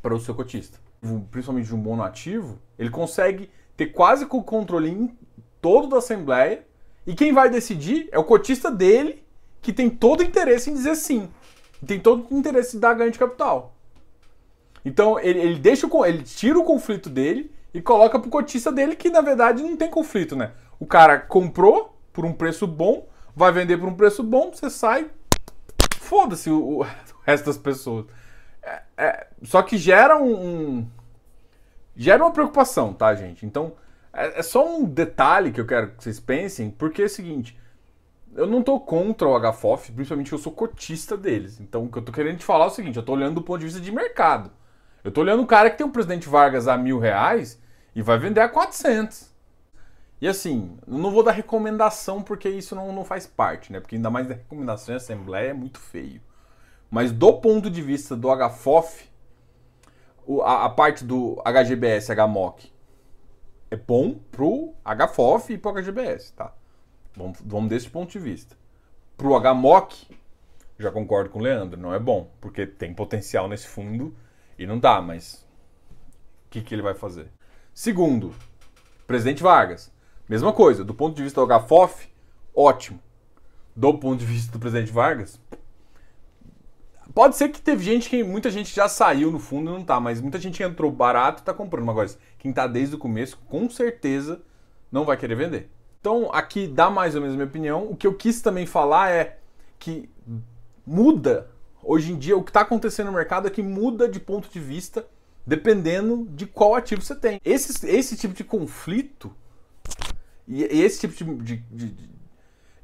para 0.07 0.15
o 0.15 0.19
seu 0.21 0.33
cotista. 0.33 0.79
Principalmente 1.29 1.67
de 1.67 1.75
um 1.75 1.81
bom 1.81 2.01
ativo, 2.01 2.57
ele 2.79 2.89
consegue 2.89 3.49
ter 3.75 3.87
quase 3.87 4.23
o 4.23 4.41
controle 4.41 5.13
todo 5.61 5.89
da 5.89 5.97
assembleia 5.97 6.65
e 7.05 7.13
quem 7.13 7.33
vai 7.33 7.49
decidir 7.49 8.07
é 8.09 8.17
o 8.17 8.23
cotista 8.23 8.71
dele, 8.71 9.21
que 9.61 9.73
tem 9.73 9.89
todo 9.89 10.21
o 10.21 10.23
interesse 10.23 10.69
em 10.69 10.73
dizer 10.73 10.95
sim. 10.95 11.29
Tem 11.85 11.99
todo 11.99 12.25
o 12.29 12.37
interesse 12.37 12.77
em 12.77 12.79
dar 12.79 12.93
ganho 12.93 13.11
de 13.11 13.19
capital. 13.19 13.75
Então 14.85 15.19
ele, 15.19 15.39
ele 15.39 15.59
deixa 15.59 15.85
o, 15.85 16.05
ele 16.05 16.23
tira 16.23 16.57
o 16.57 16.63
conflito 16.63 17.09
dele 17.09 17.51
e 17.73 17.81
coloca 17.81 18.17
pro 18.17 18.29
cotista 18.29 18.71
dele 18.71 18.95
que 18.95 19.09
na 19.09 19.19
verdade 19.19 19.61
não 19.61 19.75
tem 19.75 19.89
conflito, 19.89 20.37
né? 20.37 20.53
O 20.79 20.85
cara 20.85 21.19
comprou 21.19 21.99
por 22.13 22.23
um 22.23 22.31
preço 22.31 22.65
bom, 22.65 23.09
vai 23.35 23.51
vender 23.51 23.77
por 23.77 23.89
um 23.89 23.93
preço 23.93 24.23
bom, 24.23 24.51
você 24.53 24.69
sai, 24.69 25.11
foda-se 25.99 26.49
o, 26.49 26.79
o, 26.79 26.87
resto 27.27 27.47
das 27.47 27.57
pessoas. 27.57 28.05
É, 28.67 28.81
é, 28.97 29.27
só 29.43 29.61
que 29.61 29.77
gera 29.77 30.17
um, 30.17 30.33
um, 30.33 30.87
gera 31.95 32.23
uma 32.23 32.31
preocupação, 32.31 32.93
tá, 32.93 33.15
gente? 33.15 33.45
Então 33.45 33.73
é, 34.11 34.39
é 34.39 34.43
só 34.43 34.67
um 34.67 34.83
detalhe 34.83 35.51
que 35.51 35.61
eu 35.61 35.65
quero 35.65 35.91
que 35.91 36.03
vocês 36.03 36.19
pensem, 36.19 36.69
porque 36.69 37.03
é 37.03 37.05
o 37.05 37.09
seguinte, 37.09 37.57
eu 38.35 38.45
não 38.45 38.61
tô 38.61 38.79
contra 38.79 39.27
o 39.27 39.39
HFOF, 39.39 39.91
principalmente 39.91 40.33
eu 40.33 40.37
sou 40.37 40.51
cotista 40.51 41.15
deles. 41.15 41.59
Então 41.59 41.85
o 41.85 41.91
que 41.91 41.97
eu 41.97 42.03
tô 42.03 42.11
querendo 42.11 42.39
te 42.39 42.45
falar 42.45 42.65
é 42.65 42.67
o 42.67 42.71
seguinte, 42.71 42.97
eu 42.97 43.03
tô 43.03 43.13
olhando 43.13 43.35
do 43.35 43.41
ponto 43.41 43.59
de 43.59 43.65
vista 43.65 43.79
de 43.79 43.91
mercado. 43.91 44.51
Eu 45.03 45.11
tô 45.11 45.21
olhando 45.21 45.41
um 45.41 45.45
cara 45.45 45.69
que 45.69 45.77
tem 45.77 45.87
o 45.87 45.91
presidente 45.91 46.27
Vargas 46.27 46.67
a 46.67 46.77
mil 46.77 46.99
reais 46.99 47.61
e 47.95 48.01
vai 48.01 48.17
vender 48.17 48.41
a 48.41 48.49
400. 48.49 49.31
E 50.19 50.27
assim, 50.27 50.77
não 50.87 51.11
vou 51.11 51.23
dar 51.23 51.31
recomendação 51.31 52.21
porque 52.21 52.49
isso 52.49 52.75
não, 52.75 52.91
não 52.91 53.05
faz 53.05 53.27
parte, 53.27 53.71
né? 53.71 53.79
Porque 53.79 53.95
ainda 53.95 54.09
mais 54.09 54.27
da 54.27 54.33
recomendação 54.33 54.93
em 54.93 54.97
assembleia 54.97 55.51
é 55.51 55.53
muito 55.53 55.79
feio. 55.79 56.21
Mas 56.89 57.11
do 57.11 57.33
ponto 57.33 57.69
de 57.69 57.81
vista 57.81 58.15
do 58.15 58.29
HFOF, 58.29 59.09
a, 60.43 60.69
parte 60.69 61.03
do 61.03 61.41
HGBS, 61.45 62.13
HMOC, 62.13 62.71
é 63.69 63.75
bom 63.75 64.15
pro 64.31 64.73
HFOF 64.85 65.53
e 65.53 65.57
pro 65.57 65.71
HGBS, 65.73 66.33
tá? 66.33 66.53
Vamos, 67.15 67.39
vamos 67.43 67.69
desse 67.69 67.89
ponto 67.89 68.11
de 68.11 68.19
vista. 68.19 68.55
Pro 69.17 69.37
HMOC, 69.39 70.07
já 70.79 70.91
concordo 70.91 71.29
com 71.29 71.39
o 71.39 71.41
Leandro, 71.41 71.79
não 71.79 71.93
é 71.93 71.99
bom, 71.99 72.31
porque 72.39 72.65
tem 72.65 72.93
potencial 72.93 73.47
nesse 73.47 73.67
fundo 73.67 74.15
e 74.57 74.65
não 74.65 74.79
dá, 74.79 75.01
mas 75.01 75.45
o 76.45 76.49
que, 76.49 76.61
que 76.61 76.73
ele 76.73 76.81
vai 76.81 76.93
fazer? 76.93 77.31
Segundo, 77.73 78.33
presidente 79.05 79.43
Vargas, 79.43 79.91
mesma 80.27 80.53
coisa, 80.53 80.83
do 80.83 80.93
ponto 80.93 81.15
de 81.15 81.23
vista 81.23 81.45
do 81.45 81.59
HFOF, 81.59 82.09
ótimo. 82.55 82.99
Do 83.75 83.93
ponto 83.97 84.19
de 84.19 84.25
vista 84.25 84.51
do 84.51 84.59
presidente 84.59 84.91
Vargas, 84.91 85.39
Pode 87.13 87.35
ser 87.35 87.49
que 87.49 87.61
teve 87.61 87.83
gente 87.83 88.09
que. 88.09 88.23
Muita 88.23 88.49
gente 88.49 88.75
já 88.75 88.87
saiu 88.87 89.31
no 89.31 89.39
fundo 89.39 89.71
e 89.71 89.73
não 89.73 89.83
tá, 89.83 89.99
mas 89.99 90.21
muita 90.21 90.39
gente 90.39 90.61
entrou 90.61 90.91
barato 90.91 91.41
e 91.41 91.45
tá 91.45 91.53
comprando. 91.53 91.89
Agora, 91.89 92.09
quem 92.37 92.53
tá 92.53 92.67
desde 92.67 92.95
o 92.95 92.99
começo, 92.99 93.37
com 93.47 93.69
certeza 93.69 94.41
não 94.91 95.05
vai 95.05 95.17
querer 95.17 95.35
vender. 95.35 95.69
Então, 95.99 96.29
aqui 96.31 96.67
dá 96.67 96.89
mais 96.89 97.15
ou 97.15 97.21
menos 97.21 97.35
a 97.35 97.37
minha 97.37 97.47
opinião. 97.47 97.89
O 97.89 97.95
que 97.95 98.07
eu 98.07 98.13
quis 98.13 98.41
também 98.41 98.65
falar 98.65 99.11
é 99.11 99.39
que 99.79 100.09
muda. 100.85 101.49
Hoje 101.83 102.11
em 102.11 102.17
dia, 102.17 102.35
o 102.35 102.43
que 102.43 102.49
está 102.49 102.61
acontecendo 102.61 103.07
no 103.07 103.13
mercado 103.13 103.47
é 103.47 103.51
que 103.51 103.61
muda 103.61 104.07
de 104.09 104.19
ponto 104.19 104.49
de 104.49 104.59
vista 104.59 105.05
dependendo 105.45 106.27
de 106.31 106.45
qual 106.45 106.75
ativo 106.75 107.01
você 107.01 107.15
tem. 107.15 107.39
Esse, 107.45 107.87
esse 107.87 108.17
tipo 108.17 108.33
de 108.33 108.43
conflito 108.43 109.33
e 110.45 110.63
esse 110.63 111.07
tipo 111.07 111.35
de, 111.41 111.57
de, 111.71 111.89
de 111.89 112.09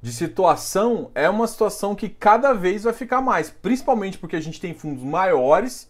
de 0.03 0.11
situação 0.11 1.09
é 1.15 1.29
uma 1.29 1.47
situação 1.47 1.95
que 1.95 2.09
cada 2.09 2.51
vez 2.51 2.83
vai 2.83 2.91
ficar 2.91 3.21
mais, 3.21 3.49
principalmente 3.49 4.17
porque 4.17 4.35
a 4.35 4.41
gente 4.41 4.59
tem 4.59 4.73
fundos 4.73 5.01
maiores, 5.01 5.89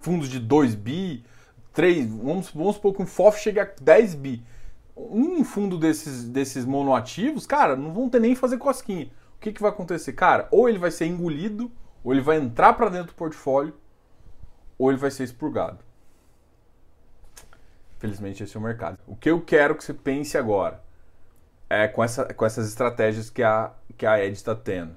fundos 0.00 0.28
de 0.28 0.40
2 0.40 0.74
bi, 0.74 1.24
3, 1.72 2.08
vamos, 2.08 2.50
vamos 2.50 2.74
supor 2.74 2.92
que 2.92 3.02
um 3.02 3.06
FOF 3.06 3.38
chegue 3.38 3.60
a 3.60 3.70
10 3.80 4.16
bi. 4.16 4.44
Um 4.96 5.44
fundo 5.44 5.78
desses, 5.78 6.24
desses 6.24 6.64
monoativos, 6.64 7.46
cara, 7.46 7.76
não 7.76 7.92
vão 7.92 8.08
ter 8.08 8.18
nem 8.18 8.34
fazer 8.34 8.58
cosquinha. 8.58 9.08
O 9.36 9.40
que, 9.40 9.52
que 9.52 9.62
vai 9.62 9.70
acontecer? 9.70 10.12
Cara, 10.14 10.48
ou 10.50 10.68
ele 10.68 10.78
vai 10.78 10.90
ser 10.90 11.06
engolido, 11.06 11.70
ou 12.02 12.12
ele 12.12 12.20
vai 12.20 12.38
entrar 12.38 12.72
para 12.72 12.88
dentro 12.88 13.12
do 13.12 13.14
portfólio, 13.14 13.74
ou 14.76 14.90
ele 14.90 14.98
vai 14.98 15.12
ser 15.12 15.22
expurgado. 15.22 15.78
Felizmente 18.00 18.42
esse 18.42 18.56
é 18.56 18.58
o 18.58 18.62
mercado. 18.62 18.98
O 19.06 19.14
que 19.14 19.30
eu 19.30 19.40
quero 19.40 19.76
que 19.76 19.84
você 19.84 19.94
pense 19.94 20.36
agora? 20.36 20.82
É, 21.72 21.88
com, 21.88 22.04
essa, 22.04 22.26
com 22.34 22.44
essas 22.44 22.68
estratégias 22.68 23.30
que 23.30 23.42
a, 23.42 23.72
que 23.96 24.04
a 24.04 24.22
Ed 24.22 24.34
está 24.34 24.54
tendo. 24.54 24.94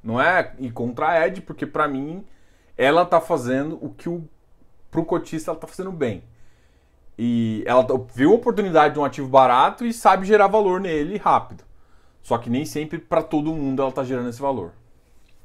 Não 0.00 0.20
é 0.20 0.54
ir 0.60 0.70
contra 0.70 1.08
a 1.08 1.26
Ed, 1.26 1.40
porque 1.40 1.66
para 1.66 1.88
mim 1.88 2.24
ela 2.76 3.02
está 3.02 3.20
fazendo 3.20 3.76
o 3.84 3.90
que 3.90 4.08
o, 4.08 4.24
pro 4.88 5.04
cotista 5.04 5.50
ela 5.50 5.56
está 5.56 5.66
fazendo 5.66 5.90
bem. 5.90 6.22
E 7.18 7.64
ela 7.66 7.84
viu 8.14 8.30
a 8.30 8.36
oportunidade 8.36 8.94
de 8.94 9.00
um 9.00 9.04
ativo 9.04 9.28
barato 9.28 9.84
e 9.84 9.92
sabe 9.92 10.24
gerar 10.26 10.46
valor 10.46 10.80
nele 10.80 11.18
rápido. 11.18 11.64
Só 12.22 12.38
que 12.38 12.48
nem 12.48 12.64
sempre 12.64 12.98
para 12.98 13.20
todo 13.20 13.52
mundo 13.52 13.82
ela 13.82 13.90
está 13.90 14.04
gerando 14.04 14.28
esse 14.28 14.40
valor. 14.40 14.70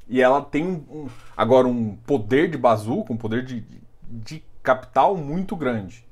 E 0.08 0.22
ela 0.22 0.44
tem 0.44 0.64
um, 0.64 0.86
um, 0.92 1.08
agora 1.36 1.68
um 1.68 1.96
poder 2.06 2.52
de 2.52 2.58
bazuca, 2.58 3.12
um 3.12 3.18
poder 3.18 3.44
de, 3.44 3.62
de, 3.62 3.82
de 4.04 4.44
capital 4.62 5.18
muito 5.18 5.56
grande. 5.56 6.06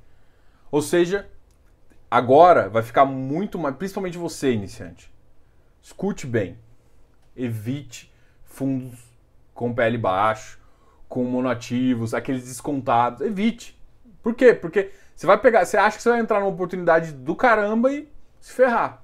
Ou 0.72 0.82
seja, 0.82 1.30
Agora 2.14 2.70
vai 2.70 2.84
ficar 2.84 3.06
muito 3.06 3.58
mais, 3.58 3.76
principalmente 3.76 4.20
você, 4.20 4.52
iniciante. 4.52 5.12
Escute 5.82 6.28
bem. 6.28 6.60
Evite 7.36 8.14
fundos 8.44 9.00
com 9.52 9.74
PL 9.74 9.98
baixo, 9.98 10.60
com 11.10 11.24
monoativos, 11.24 12.14
aqueles 12.14 12.44
descontados. 12.44 13.22
Evite. 13.22 13.76
Por 14.22 14.36
quê? 14.36 14.54
Porque 14.54 14.92
você 15.16 15.26
vai 15.26 15.40
pegar, 15.40 15.66
você 15.66 15.76
acha 15.76 15.98
que 15.98 16.04
você 16.04 16.10
vai 16.10 16.20
entrar 16.20 16.40
numa 16.40 16.52
oportunidade 16.52 17.14
do 17.14 17.36
caramba 17.36 17.92
e 17.92 18.08
se 18.40 18.54
ferrar. 18.54 19.02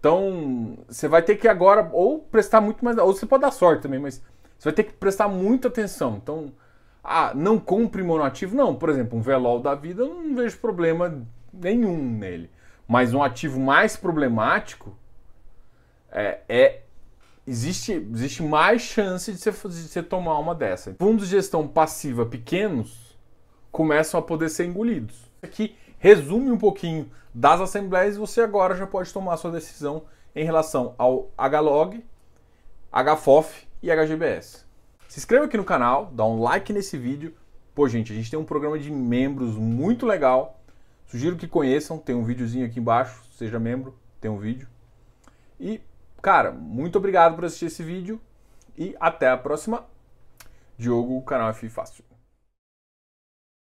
Então, 0.00 0.78
você 0.88 1.06
vai 1.06 1.20
ter 1.20 1.36
que 1.36 1.46
agora 1.46 1.90
ou 1.92 2.20
prestar 2.20 2.62
muito 2.62 2.82
mais, 2.82 2.96
ou 2.96 3.12
você 3.12 3.26
pode 3.26 3.42
dar 3.42 3.50
sorte 3.50 3.82
também, 3.82 4.00
mas 4.00 4.22
você 4.58 4.70
vai 4.70 4.72
ter 4.72 4.84
que 4.84 4.94
prestar 4.94 5.28
muita 5.28 5.68
atenção. 5.68 6.18
Então, 6.22 6.54
ah, 7.02 7.32
não 7.34 7.58
compre 7.58 8.02
monoativo? 8.02 8.56
Não, 8.56 8.74
por 8.74 8.88
exemplo, 8.88 9.18
um 9.18 9.20
velol 9.20 9.60
da 9.60 9.74
vida, 9.74 10.00
eu 10.00 10.22
não 10.22 10.34
vejo 10.34 10.56
problema 10.56 11.22
nenhum 11.60 11.96
nele. 11.96 12.50
Mas 12.86 13.14
um 13.14 13.22
ativo 13.22 13.58
mais 13.58 13.96
problemático 13.96 14.96
é, 16.10 16.40
é 16.48 16.80
existe, 17.46 17.92
existe 17.92 18.42
mais 18.42 18.82
chance 18.82 19.32
de 19.32 19.38
você, 19.38 19.50
de 19.50 19.74
você 19.74 20.02
tomar 20.02 20.38
uma 20.38 20.54
dessa. 20.54 20.94
Fundos 20.98 21.28
de 21.28 21.36
gestão 21.36 21.66
passiva 21.66 22.26
pequenos 22.26 23.18
começam 23.70 24.18
a 24.20 24.22
poder 24.22 24.48
ser 24.48 24.66
engolidos. 24.66 25.16
Aqui 25.42 25.76
resume 25.98 26.50
um 26.50 26.58
pouquinho 26.58 27.10
das 27.34 27.60
assembleias 27.60 28.16
e 28.16 28.18
você 28.18 28.40
agora 28.40 28.76
já 28.76 28.86
pode 28.86 29.12
tomar 29.12 29.36
sua 29.36 29.50
decisão 29.50 30.04
em 30.34 30.44
relação 30.44 30.94
ao 30.96 31.30
HLOG, 31.36 32.04
HFOF 32.92 33.66
e 33.82 33.90
HGBS. 33.90 34.64
Se 35.08 35.18
inscreva 35.18 35.46
aqui 35.46 35.56
no 35.56 35.64
canal, 35.64 36.10
dá 36.12 36.24
um 36.24 36.42
like 36.42 36.72
nesse 36.72 36.96
vídeo. 36.96 37.34
Pô, 37.74 37.88
gente, 37.88 38.12
a 38.12 38.16
gente 38.16 38.30
tem 38.30 38.38
um 38.38 38.44
programa 38.44 38.78
de 38.78 38.90
membros 38.90 39.56
muito 39.56 40.06
legal 40.06 40.60
Sugiro 41.06 41.36
que 41.36 41.46
conheçam, 41.46 41.98
tem 41.98 42.14
um 42.14 42.24
videozinho 42.24 42.66
aqui 42.66 42.80
embaixo, 42.80 43.22
seja 43.32 43.58
membro, 43.58 43.96
tem 44.20 44.30
um 44.30 44.38
vídeo. 44.38 44.68
E, 45.60 45.80
cara, 46.20 46.50
muito 46.50 46.98
obrigado 46.98 47.34
por 47.34 47.44
assistir 47.44 47.66
esse 47.66 47.82
vídeo 47.82 48.20
e 48.76 48.96
até 48.98 49.28
a 49.30 49.36
próxima. 49.36 49.84
Diogo, 50.76 51.22
canal 51.22 51.50
F 51.50 51.68
Fácil. 51.68 52.13